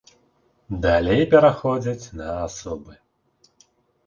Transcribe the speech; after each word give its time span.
Далей 0.85 1.21
пераходзяць 1.33 2.05
на 2.21 2.29
асобы. 2.47 2.93